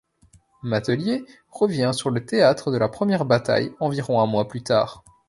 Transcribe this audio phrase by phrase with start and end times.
[0.63, 1.21] Matelief
[1.51, 5.03] revient sur le théâtre de la première bataille environ un mois plus tard.